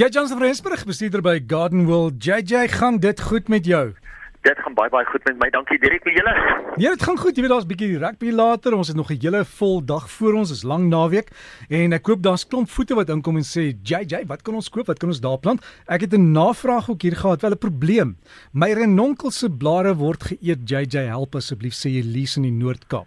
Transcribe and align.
JJ 0.00 0.30
van 0.32 0.38
Rensburg, 0.40 0.86
bestuurder 0.88 1.20
by 1.20 1.42
Garden 1.46 1.84
World. 1.84 2.24
JJ, 2.24 2.68
gaan 2.72 2.96
dit 2.98 3.20
goed 3.20 3.48
met 3.52 3.66
jou? 3.68 3.90
Dit 4.40 4.56
gaan 4.64 4.72
baie 4.72 4.88
baie 4.88 5.04
goed 5.04 5.26
met 5.28 5.36
my. 5.42 5.48
Dankie 5.52 5.76
direk 5.82 6.06
met 6.08 6.16
julle. 6.16 6.32
Ja, 6.80 6.94
dit 6.94 7.02
gaan 7.04 7.18
goed. 7.20 7.36
Jy 7.36 7.42
weet 7.44 7.52
daar's 7.52 7.66
'n 7.66 7.68
bietjie 7.68 7.98
rugby 7.98 8.30
later. 8.32 8.72
Ons 8.72 8.88
het 8.88 8.96
nog 8.96 9.10
'n 9.10 9.20
hele 9.20 9.44
vol 9.44 9.84
dag 9.84 10.10
voor 10.10 10.32
ons. 10.32 10.48
Dis 10.48 10.62
lang 10.62 10.88
naweek 10.88 11.28
en 11.68 11.92
ek 11.92 12.02
koop 12.02 12.22
daar's 12.22 12.46
klomp 12.46 12.70
voete 12.70 12.94
wat 12.94 13.10
inkom 13.10 13.36
en 13.36 13.44
sê, 13.44 13.76
"JJ, 13.82 14.24
wat 14.26 14.42
kan 14.42 14.54
ons 14.54 14.70
koop? 14.70 14.86
Wat 14.86 14.98
kan 14.98 15.08
ons 15.08 15.20
daar 15.20 15.38
plant?" 15.38 15.60
Ek 15.86 16.00
het 16.00 16.14
'n 16.14 16.32
navraag 16.32 16.90
ook 16.90 17.02
hier 17.02 17.16
gehad, 17.16 17.42
wel 17.42 17.50
'n 17.50 17.58
probleem. 17.58 18.16
My 18.52 18.72
renonkel 18.72 19.30
se 19.30 19.50
blare 19.50 19.94
word 19.94 20.24
geëet. 20.24 20.64
JJ, 20.64 21.08
help 21.08 21.34
asseblief 21.34 21.74
sê 21.74 21.90
jy 21.90 22.02
lees 22.02 22.36
in 22.36 22.42
die 22.42 22.52
Noord-Kaap. 22.52 23.06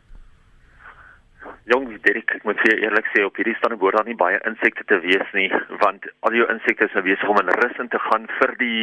Jong, 1.65 1.92
Derek, 2.03 2.33
ek 2.35 2.43
moet 2.43 2.59
vir 2.65 2.81
eerlik 2.83 3.07
sê 3.13 3.21
op 3.23 3.37
hierdie 3.39 3.55
stande 3.55 3.77
behoort 3.79 3.95
daar 3.95 4.07
nie 4.09 4.17
baie 4.19 4.39
insekte 4.49 4.83
te 4.89 4.97
wees 5.05 5.29
nie, 5.37 5.47
want 5.83 6.07
al 6.27 6.35
jou 6.35 6.47
insekte 6.51 6.89
is 6.89 6.97
nou 6.97 7.03
besig 7.05 7.31
om 7.31 7.39
in 7.39 7.51
rus 7.61 7.79
in 7.79 7.91
te 7.93 8.01
gaan 8.09 8.27
vir 8.39 8.55
die 8.59 8.81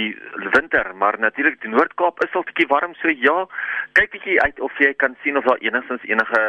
winter, 0.55 0.89
maar 1.03 1.19
natuurlik 1.21 1.61
die 1.61 1.73
Noord-Kaap 1.75 2.25
is 2.25 2.39
al 2.39 2.47
bietjie 2.49 2.69
warm, 2.73 2.97
so 3.03 3.13
ja, 3.13 3.37
kyk 3.99 4.15
bietjie 4.17 4.39
uit 4.41 4.65
of 4.65 4.81
jy 4.81 4.95
kan 4.97 5.19
sien 5.25 5.37
of 5.37 5.45
daar 5.49 5.61
enigstens 5.61 6.09
enige 6.09 6.45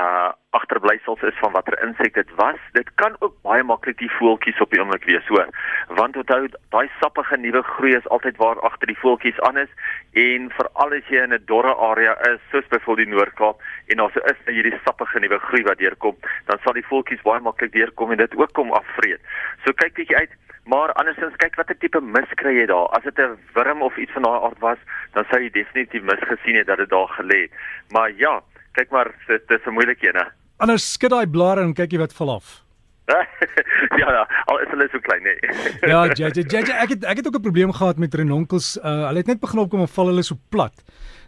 uh 0.00 0.32
agterblysels 0.56 1.22
is 1.28 1.36
van 1.42 1.52
watter 1.52 1.76
insek 1.84 2.14
dit 2.14 2.30
was. 2.40 2.60
Dit 2.72 2.88
kan 2.94 3.16
ook 3.20 3.34
baie 3.44 3.64
maklik 3.66 3.98
die 4.00 4.10
voeltjies 4.18 4.60
op 4.64 4.70
die 4.72 4.80
oomblik 4.80 5.04
wees, 5.04 5.26
hoor. 5.28 5.50
Want 5.98 6.16
onthou, 6.16 6.46
daai 6.72 6.88
sappige 7.00 7.36
nuwe 7.42 7.62
groei 7.76 7.92
is 7.98 8.08
altyd 8.14 8.38
waar 8.40 8.60
agter 8.68 8.88
die 8.88 8.98
voeltjies 9.02 9.40
aan 9.48 9.60
is 9.60 9.72
en 10.16 10.48
veral 10.56 10.96
as 10.96 11.10
jy 11.12 11.22
in 11.24 11.34
'n 11.34 11.44
dorre 11.50 11.74
area 11.90 12.14
is, 12.30 12.40
soos 12.50 12.68
byvoorbeeld 12.72 13.08
die 13.08 13.16
Noord-Kaap 13.16 13.60
en 13.86 13.96
daar 13.96 14.10
so 14.14 14.20
is 14.32 14.40
hierdie 14.46 14.80
sappige 14.84 15.20
nuwe 15.20 15.38
groei 15.38 15.62
wat 15.62 15.78
deurkom, 15.78 16.05
dan 16.46 16.58
sal 16.62 16.72
die 16.72 16.86
voeltjies 16.86 17.22
baie 17.22 17.40
maklik 17.40 17.72
deurkom 17.72 18.12
en 18.12 18.18
dit 18.18 18.36
ook 18.36 18.52
kom 18.52 18.72
afvreet. 18.72 19.20
So 19.64 19.72
kyk 19.72 19.94
bietjie 19.94 20.16
uit, 20.16 20.32
maar 20.64 20.92
andersins 20.92 21.36
kyk 21.36 21.56
watter 21.56 21.78
tipe 21.78 22.00
mis 22.00 22.30
kry 22.40 22.54
jy 22.58 22.66
daar. 22.66 22.88
As 22.96 23.02
dit 23.02 23.18
'n 23.18 23.38
wurm 23.54 23.82
of 23.82 23.96
iets 23.96 24.12
van 24.12 24.22
daai 24.22 24.40
aard 24.46 24.60
was, 24.60 24.78
dan 25.14 25.24
sou 25.30 25.40
jy 25.42 25.50
definitief 25.50 26.02
mis 26.02 26.22
gesien 26.30 26.56
het 26.56 26.66
dat 26.66 26.78
dit 26.78 26.90
daar 26.90 27.08
gelê 27.18 27.40
het. 27.42 27.52
Maar 27.90 28.10
ja, 28.10 28.42
kyk 28.72 28.90
maar, 28.90 29.14
dit 29.26 29.50
is 29.50 29.66
'n 29.66 29.72
moeilike 29.72 30.06
een. 30.08 30.28
Anders 30.56 30.92
skud 30.92 31.10
daai 31.10 31.26
blare 31.26 31.60
en 31.60 31.74
kyk 31.74 31.92
jy 31.92 31.98
wat 31.98 32.14
val 32.14 32.30
af. 32.30 32.62
ja, 33.06 34.08
ja, 34.16 34.22
al 34.50 34.58
is 34.60 34.70
hulle 34.72 34.88
so 34.90 34.98
klein, 34.98 35.22
nee. 35.22 35.38
ja, 35.92 36.06
JJ, 36.06 36.42
JJ, 36.42 36.72
ek 36.74 36.88
het 36.88 37.04
ek 37.04 37.16
het 37.16 37.26
ook 37.26 37.38
'n 37.38 37.46
probleem 37.48 37.72
gehad 37.72 37.98
met 37.98 38.14
renonkels. 38.14 38.76
Uh, 38.76 39.06
hulle 39.06 39.22
het 39.22 39.26
net 39.26 39.40
begin 39.40 39.62
opkom 39.62 39.80
en 39.80 39.88
val 39.88 40.10
hulle 40.10 40.22
so 40.22 40.36
plat. 40.50 40.74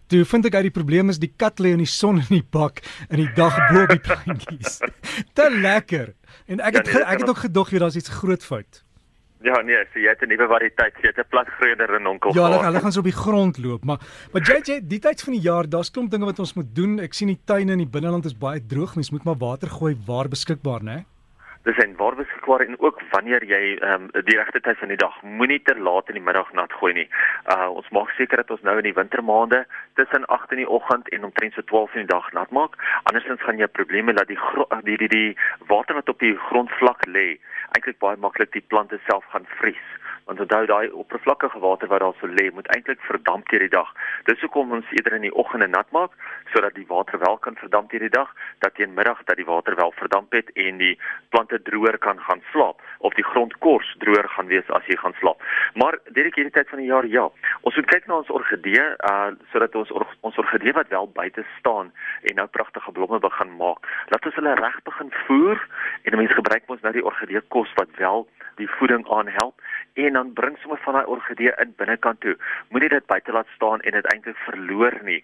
Toe 0.09 0.25
vind 0.25 0.47
ek 0.48 0.55
uit 0.56 0.69
die 0.70 0.75
probleem 0.75 1.12
is 1.12 1.20
die 1.20 1.33
kat 1.37 1.61
lê 1.61 1.75
in 1.77 1.83
die 1.84 1.91
son 1.91 2.23
in 2.23 2.31
die 2.33 2.45
bak 2.56 2.81
in 3.11 3.20
die 3.20 3.31
dag 3.37 3.56
bo 3.69 3.84
op 3.84 3.92
die 3.92 4.01
plantjies. 4.01 4.78
Te 5.37 5.48
lekker. 5.53 6.14
En 6.48 6.61
ek 6.64 6.81
het 6.81 6.87
ja, 6.89 7.01
nee, 7.03 7.09
ek 7.12 7.25
het 7.25 7.33
ook 7.33 7.42
gedog 7.45 7.73
jy 7.73 7.83
daar's 7.83 7.98
iets 8.01 8.14
groot 8.20 8.45
fout. 8.45 8.83
Ja 9.45 9.61
nee, 9.62 9.79
so 9.92 10.01
jy 10.01 10.09
het 10.11 10.25
'n 10.25 10.33
nuwe 10.33 10.48
variëteit, 10.51 10.97
jy 11.03 11.12
het 11.12 11.20
'n 11.20 11.29
platgroeiende 11.29 11.86
renonkel. 11.86 12.34
Ja, 12.34 12.48
hulle, 12.48 12.64
hulle 12.64 12.81
gaan 12.81 12.92
so 12.92 13.05
op 13.05 13.11
die 13.11 13.20
grond 13.20 13.59
loop, 13.59 13.84
maar 13.84 14.01
maar 14.33 14.42
JJ, 14.42 14.81
die 14.83 14.98
tyd 14.98 15.23
van 15.23 15.33
die 15.33 15.42
jaar, 15.42 15.69
daar's 15.69 15.91
klomp 15.91 16.11
dinge 16.11 16.25
wat 16.25 16.39
ons 16.39 16.55
moet 16.55 16.75
doen. 16.75 16.98
Ek 16.98 17.12
sien 17.12 17.29
die 17.29 17.41
tuine 17.45 17.73
in 17.73 17.84
die 17.84 17.92
binneland 17.92 18.25
is 18.25 18.34
baie 18.34 18.67
droog, 18.67 18.95
mens 18.95 19.11
moet 19.11 19.25
maar 19.25 19.39
water 19.39 19.69
gooi 19.69 19.97
waar 20.06 20.29
beskikbaar, 20.29 20.83
né? 20.83 20.95
Nee? 20.95 21.05
Dis 21.64 21.77
en 21.84 21.97
waar 21.97 22.14
beskikbaar 22.14 22.61
en 22.61 22.78
ook 22.81 23.03
wanneer 23.11 23.45
jy 23.45 23.62
ehm 23.77 24.09
um, 24.14 24.25
die 24.25 24.37
regte 24.37 24.61
tyd 24.61 24.78
van 24.78 24.89
die 24.89 25.01
dag 25.01 25.23
moenie 25.23 25.61
te 25.62 25.75
laat 25.78 26.09
in 26.09 26.19
die 26.19 26.25
middag 26.28 26.53
nat 26.53 26.73
gooi 26.81 26.92
nie. 26.95 27.09
Uh 27.55 27.69
ons 27.81 27.89
maak 27.97 28.11
seker 28.17 28.42
dat 28.42 28.51
ons 28.51 28.62
nou 28.62 28.77
in 28.78 28.89
die 28.89 28.95
wintermaande 29.01 29.64
tussen 30.01 30.27
8 30.27 30.56
in 30.56 30.62
die 30.62 30.70
oggend 30.79 31.09
en 31.09 31.25
omtrent 31.25 31.55
so 31.55 31.62
12 31.62 31.95
in 31.95 32.06
die 32.06 32.14
dag 32.14 32.33
nat 32.33 32.51
maak. 32.51 32.79
Andersins 33.03 33.42
gaan 33.42 33.59
jy 33.59 33.67
probleme 33.67 34.12
dat 34.12 34.29
die 34.29 34.39
die 34.84 34.97
die 35.05 35.12
die 35.17 35.36
water 35.67 35.95
wat 35.95 36.09
op 36.09 36.19
die 36.19 36.36
grondvlak 36.48 37.06
lê, 37.06 37.29
eintlik 37.75 37.98
baie 37.98 38.17
maklik 38.17 38.53
die 38.53 38.64
plante 38.69 39.01
self 39.06 39.25
gaan 39.34 39.47
vries 39.61 39.86
want 40.29 40.41
onthou 40.41 40.67
daai 40.67 40.91
oppervlakkige 40.93 41.59
water 41.59 41.89
wat 41.89 42.01
daar 42.01 42.17
so 42.21 42.27
lê 42.27 42.51
moet 42.53 42.67
eintlik 42.75 43.01
verdamp 43.01 43.48
deur 43.48 43.62
die 43.65 43.73
dag. 43.73 43.89
Dis 44.29 44.41
hoekom 44.45 44.73
ons 44.77 44.91
eerder 44.93 45.15
in 45.17 45.25
die 45.25 45.33
oggende 45.43 45.69
nat 45.73 45.89
maak 45.97 46.12
sodat 46.53 46.75
die 46.77 46.85
water 46.89 47.19
wel 47.19 47.39
kan 47.45 47.57
verdamp 47.57 47.91
deur 47.91 48.05
die 48.05 48.13
dag, 48.13 48.29
dat 48.58 48.75
teen 48.75 48.92
middag 48.95 49.23
dat 49.25 49.41
die 49.41 49.48
water 49.48 49.77
wel 49.77 49.92
verdamp 49.97 50.33
het 50.36 50.51
en 50.52 50.77
die 50.83 50.98
plante 51.33 51.63
droër 51.63 51.98
kan 51.98 52.20
gaan 52.29 52.45
slaap 52.52 52.85
of 52.98 53.17
die 53.17 53.25
grond 53.25 53.57
kors 53.64 53.95
droër 54.05 54.29
gaan 54.35 54.52
wees 54.52 54.69
as 54.79 54.85
jy 54.92 54.97
gaan 55.01 55.17
slaap. 55.20 55.41
Maar 55.80 55.97
direk 56.13 56.36
hierdie 56.36 56.52
tyd 56.52 56.69
van 56.69 56.85
die 56.85 56.91
jaar 56.92 57.08
ja, 57.08 57.25
ons 57.61 57.81
moet 57.81 57.91
kyk 57.92 58.07
na 58.07 58.20
ons 58.20 58.36
orgidee 58.41 58.85
uh 59.13 59.33
sodat 59.52 59.75
ons 59.81 59.91
or 59.97 60.05
ons 60.29 60.36
orgidee 60.45 60.77
wat 60.77 60.92
wel 60.92 61.08
buite 61.17 61.45
staan 61.57 61.92
en 62.29 62.36
nou 62.36 62.47
pragtige 62.52 62.92
blomme 62.92 63.20
begin 63.25 63.57
maak. 63.57 63.89
Laat 64.13 64.29
ons 64.29 64.36
hulle 64.36 64.57
reg 64.61 64.77
begin 64.85 65.13
voer 65.25 65.64
en 66.05 66.20
mense 66.20 66.36
gebruik 66.36 66.69
ons 66.69 66.85
nou 66.85 66.92
die 66.92 67.05
orgidee 67.05 67.41
kos 67.48 67.73
wat 67.81 67.97
wel 67.97 68.27
die 68.58 68.69
voeding 68.79 69.07
aanhelp 69.08 69.55
en 69.95 70.17
dan 70.18 70.33
bring 70.40 70.58
sommer 70.62 70.80
van 70.84 70.98
daai 70.98 71.11
orgidee 71.14 71.55
in 71.62 71.74
binnekant 71.80 72.20
toe. 72.24 72.34
Moenie 72.74 72.90
dit 72.95 73.06
buite 73.12 73.33
laat 73.36 73.51
staan 73.55 73.84
en 73.86 73.96
dit 73.98 74.11
eintlik 74.12 74.40
verloor 74.48 74.98
nie. 75.06 75.20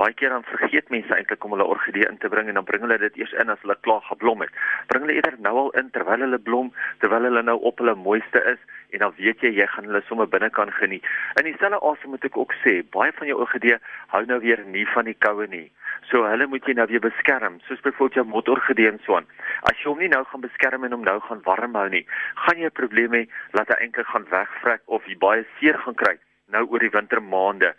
Baie 0.00 0.16
keer 0.16 0.34
dan 0.34 0.46
vergeet 0.48 0.90
mense 0.94 1.14
eintlik 1.14 1.44
om 1.44 1.56
hulle 1.56 1.68
orgidee 1.76 2.08
in 2.08 2.18
te 2.22 2.32
bring 2.32 2.48
en 2.48 2.60
dan 2.60 2.68
bring 2.70 2.84
hulle 2.86 2.98
dit 3.04 3.20
eers 3.22 3.36
in 3.42 3.52
as 3.54 3.62
hulle 3.66 3.78
klaar 3.86 4.04
geblom 4.08 4.44
het. 4.46 4.52
Bring 4.92 5.06
hulle 5.06 5.18
eerder 5.20 5.38
nou 5.46 5.54
al 5.64 5.72
in 5.80 5.92
terwyl 5.96 6.26
hulle 6.26 6.42
blom, 6.50 6.72
terwyl 7.04 7.28
hulle 7.30 7.44
nou 7.50 7.58
op 7.70 7.82
hulle 7.82 7.96
mooiste 8.08 8.44
is 8.54 8.60
en 8.90 8.98
dan 9.04 9.14
weet 9.16 9.42
jy 9.42 9.50
jy 9.56 9.66
gaan 9.66 9.88
hulle 9.88 10.02
sommer 10.08 10.28
binnekant 10.28 10.72
geniet. 10.74 11.04
In 11.40 11.44
dieselfde 11.48 11.80
asem 11.90 12.10
moet 12.14 12.24
ek 12.24 12.36
ook 12.36 12.54
sê, 12.62 12.82
baie 12.96 13.12
van 13.12 13.26
jou 13.30 13.40
orgidee 13.40 13.78
hou 14.14 14.22
nou 14.26 14.38
weer 14.44 14.64
nie 14.66 14.86
van 14.94 15.04
die 15.04 15.16
koue 15.26 15.46
nie. 15.46 15.66
So 16.10 16.24
hulle 16.24 16.46
moet 16.46 16.64
jy 16.64 16.74
nou 16.78 16.86
weer 16.88 17.04
beskerm, 17.04 17.58
soos 17.66 17.82
byvoorbeeld 17.84 18.20
jou 18.20 18.26
motorgedeen 18.26 19.00
swaan. 19.04 19.26
As 19.68 19.76
jy 19.80 19.90
hom 19.90 20.00
nie 20.00 20.12
nou 20.12 20.22
gaan 20.24 20.44
beskerm 20.44 20.84
en 20.84 20.96
hom 20.96 21.04
nou 21.04 21.18
gaan 21.26 21.44
warm 21.44 21.76
hou 21.76 21.88
nie, 21.92 22.06
gaan 22.46 22.58
jy 22.58 22.70
'n 22.70 22.78
probleem 22.80 23.12
hê 23.12 23.26
dat 23.52 23.68
hy 23.68 23.84
eintlik 23.84 24.06
gaan 24.06 24.26
wegvrek 24.30 24.82
of 24.86 25.04
jy 25.06 25.18
baie 25.18 25.44
seer 25.58 25.78
gaan 25.78 25.94
kry 25.94 26.16
nou 26.48 26.64
oor 26.70 26.80
die 26.80 26.94
wintermaande. 26.94 27.74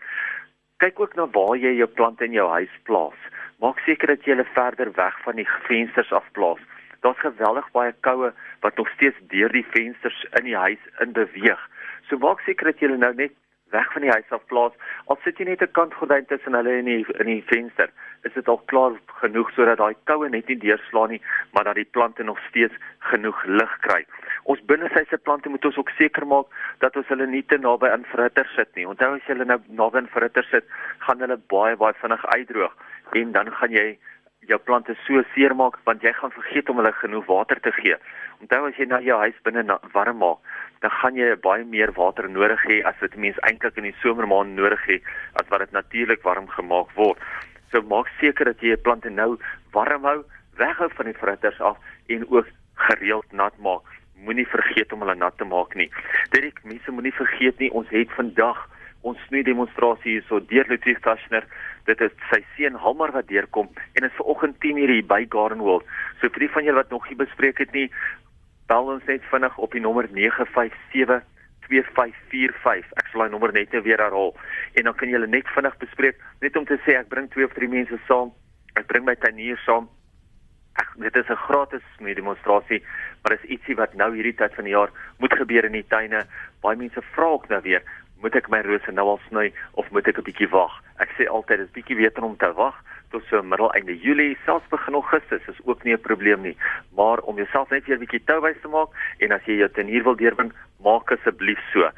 Kyk 0.79 0.99
ook 0.99 1.15
na 1.15 1.25
waar 1.35 1.57
jy 1.57 1.73
jou 1.77 1.87
plante 1.87 2.25
in 2.25 2.37
jou 2.37 2.47
huis 2.49 2.75
plaas. 2.83 3.17
Maak 3.59 3.81
seker 3.85 4.13
dat 4.13 4.23
jy 4.23 4.35
hulle 4.35 4.47
verder 4.53 4.91
weg 4.95 5.17
van 5.25 5.35
die 5.35 5.47
vensters 5.67 6.11
af 6.15 6.27
plaas. 6.37 6.61
Daar's 7.01 7.19
geweldig 7.19 7.71
baie 7.71 7.93
koue 8.05 8.33
wat 8.61 8.77
nog 8.77 8.89
steeds 8.95 9.17
deur 9.33 9.51
die 9.51 9.65
vensters 9.71 10.25
in 10.39 10.43
die 10.43 10.57
huis 10.57 10.89
in 10.99 11.13
beweeg. 11.13 11.61
So 12.09 12.17
maak 12.17 12.41
seker 12.45 12.71
dat 12.71 12.81
jy 12.81 12.91
nou 12.95 13.13
net 13.13 13.35
weg 13.69 13.91
van 13.93 14.01
die 14.01 14.11
huis 14.11 14.29
af 14.29 14.45
plaas. 14.45 14.73
Al 15.05 15.17
sit 15.23 15.37
jy 15.39 15.45
net 15.45 15.61
'n 15.61 15.71
kantgordyn 15.77 16.25
tussen 16.25 16.53
hulle 16.53 16.77
in 16.77 16.85
die 16.85 17.05
in 17.19 17.25
die 17.25 17.43
venster, 17.51 17.89
is 18.23 18.33
dit 18.33 18.47
al 18.47 18.61
klaar 18.71 18.97
genoeg 19.21 19.51
sodat 19.51 19.77
daai 19.77 19.95
koue 20.03 20.29
net 20.29 20.47
nie 20.47 20.57
deurslaan 20.57 21.09
nie, 21.09 21.21
maar 21.53 21.63
dat 21.63 21.75
die 21.75 21.89
plante 21.91 22.23
nog 22.23 22.39
steeds 22.49 22.73
genoeg 22.99 23.43
lig 23.45 23.77
kry. 23.79 24.05
Ons 24.43 24.65
binnesyse 24.65 25.17
plante 25.17 25.49
moet 25.49 25.65
ons 25.65 25.77
ook 25.77 25.89
seker 25.89 26.27
maak 26.27 26.47
dat 26.79 26.95
ons 26.95 27.07
hulle 27.07 27.27
nie 27.27 27.45
te 27.45 27.57
naby 27.57 27.87
aan 27.87 28.05
verhitter 28.05 28.47
sit 28.55 28.75
nie. 28.75 28.87
Onthou 28.87 29.15
as 29.15 29.21
jy 29.27 29.33
hulle 29.33 29.45
nou 29.45 29.59
naby 29.67 29.97
aan 29.97 30.07
verhitter 30.07 30.43
sit, 30.43 30.65
gaan 30.99 31.19
hulle 31.19 31.37
baie 31.37 31.75
baie 31.75 31.93
vinnig 31.93 32.25
uitdroog 32.25 32.75
en 33.13 33.31
dan 33.31 33.51
gaan 33.51 33.71
jy 33.71 33.97
jou 34.49 34.59
plante 34.65 34.95
so 35.05 35.21
seermaak 35.33 35.77
want 35.87 36.03
jy 36.03 36.13
gaan 36.17 36.33
vergeet 36.33 36.69
om 36.69 36.81
hulle 36.81 36.91
genoeg 37.01 37.27
water 37.29 37.59
te 37.61 37.71
gee. 37.77 37.97
Onthou 38.41 38.65
as 38.69 38.79
jy 38.79 38.87
nou 38.89 39.01
jou 39.05 39.17
huis 39.21 39.37
binne 39.45 39.77
warm 39.93 40.21
maak, 40.23 40.39
dan 40.81 40.93
gaan 41.01 41.19
jy 41.19 41.35
baie 41.43 41.65
meer 41.67 41.93
water 41.97 42.29
nodig 42.31 42.63
hê 42.69 42.79
as 42.87 42.97
wat 43.03 43.17
mense 43.25 43.43
eintlik 43.49 43.77
in 43.77 43.89
die 43.89 43.97
somermaande 44.01 44.57
nodig 44.61 44.85
het 44.87 45.13
as 45.41 45.49
wat 45.51 45.65
dit 45.65 45.75
natuurlik 45.77 46.25
warm 46.25 46.47
gemaak 46.55 46.93
word. 46.95 47.21
So 47.71 47.83
maak 47.85 48.09
seker 48.19 48.49
dat 48.49 48.63
jy 48.63 48.73
jou 48.73 48.81
plante 48.87 49.11
nou 49.13 49.35
warm 49.75 50.07
hou, 50.07 50.23
weghou 50.57 50.89
van 50.97 51.11
die 51.11 51.19
fritters 51.19 51.61
af 51.61 51.77
en 52.09 52.25
ook 52.29 52.49
gereeld 52.89 53.31
nat 53.31 53.55
maak. 53.61 53.85
Moenie 54.25 54.47
vergeet 54.47 54.91
om 54.93 55.05
hulle 55.05 55.15
nat 55.15 55.37
te 55.37 55.45
maak 55.47 55.75
nie. 55.79 55.91
Dit 56.33 56.63
mense 56.67 56.91
moenie 56.91 57.15
vergeet 57.15 57.59
nie, 57.61 57.71
ons 57.71 57.87
het 57.93 58.11
vandag 58.17 58.65
ons 59.07 59.19
snoei 59.27 59.43
demonstrasie 59.47 60.17
hier 60.17 60.25
so 60.27 60.41
deur 60.49 60.67
Ludwig 60.67 60.99
Taschner. 61.05 61.45
Dit 61.89 62.01
is 62.05 62.13
sy 62.29 62.43
seun 62.53 62.77
Halmar 62.77 63.09
wat 63.15 63.27
deurkom 63.31 63.69
en 63.97 64.05
is 64.05 64.17
vanoggend 64.19 64.59
10:00 64.61 64.77
hier 64.77 65.05
by 65.05 65.25
Garden 65.29 65.63
World. 65.65 65.85
So 66.21 66.29
vir 66.29 66.45
die 66.45 66.53
van 66.53 66.63
julle 66.63 66.81
wat 66.81 66.91
nog 66.93 67.09
nie 67.09 67.17
bespreek 67.17 67.57
het 67.57 67.71
nie, 67.73 67.89
bel 68.67 68.91
ons 68.93 69.05
net 69.09 69.23
vinnig 69.31 69.57
op 69.57 69.71
die 69.71 69.81
nommer 69.81 70.07
957 70.11 71.23
2545. 71.65 72.91
Ek 73.01 73.07
sal 73.09 73.23
daai 73.23 73.33
nommer 73.33 73.53
net 73.53 73.73
weer 73.73 73.97
herhaal 73.97 74.35
en 74.73 74.83
dan 74.83 74.95
kan 74.95 75.09
julle 75.09 75.27
net 75.27 75.47
vinnig 75.55 75.77
bespreek 75.81 76.21
net 76.41 76.57
om 76.57 76.65
te 76.65 76.77
sê 76.85 76.97
ek 76.99 77.09
bring 77.09 77.29
twee 77.33 77.45
of 77.45 77.53
drie 77.57 77.69
mense 77.69 77.97
saam. 78.07 78.33
Ek 78.77 78.85
bring 78.87 79.05
my 79.05 79.15
tuinier 79.15 79.57
saam. 79.65 79.89
Ag 80.77 80.93
dit 80.95 81.15
is 81.15 81.29
'n 81.29 81.43
gratis 81.47 81.85
demonstrasie, 81.97 82.83
maar 83.21 83.33
is 83.33 83.49
ietsie 83.49 83.75
wat 83.75 83.93
nou 83.95 84.13
hierdie 84.13 84.37
tyd 84.37 84.53
van 84.53 84.63
die 84.63 84.77
jaar 84.77 84.91
moet 85.17 85.33
gebeur 85.33 85.65
in 85.65 85.71
die 85.71 85.87
tuine. 85.87 86.25
Baie 86.61 86.77
mense 86.77 87.01
vra 87.13 87.25
ook 87.25 87.49
nou 87.49 87.61
weer, 87.61 87.81
moet 88.21 88.35
ek 88.35 88.49
my 88.49 88.61
rose 88.61 88.91
nou 88.91 89.07
al 89.07 89.19
sny 89.29 89.51
of 89.73 89.91
moet 89.91 90.07
ek 90.07 90.19
'n 90.19 90.27
bietjie 90.27 90.49
wag? 90.49 90.71
Ek 90.99 91.09
sê 91.17 91.27
altyd 91.27 91.59
dis 91.59 91.75
bietjie 91.77 91.95
beter 91.95 92.23
om 92.23 92.37
te 92.37 92.51
wag 92.53 92.75
tot 93.11 93.23
so 93.29 93.41
middel 93.41 93.71
einde 93.73 93.95
Julie, 93.97 94.37
selfs 94.45 94.67
begin 94.69 94.93
Augustus 94.93 95.41
is 95.47 95.59
ook 95.65 95.83
nie 95.83 95.93
'n 95.93 96.01
probleem 96.01 96.41
nie. 96.41 96.57
Maar 96.95 97.19
om 97.19 97.35
jouself 97.35 97.69
net 97.69 97.85
weer 97.85 97.97
'n 97.97 98.05
bietjie 98.05 98.23
touwys 98.25 98.61
te 98.61 98.67
maak 98.67 98.89
en 99.19 99.31
as 99.31 99.45
jy 99.45 99.57
jou 99.57 99.69
tenier 99.69 100.03
wil 100.03 100.15
deurbring, 100.15 100.53
maak 100.83 101.11
asseblief 101.11 101.59
so. 101.73 101.89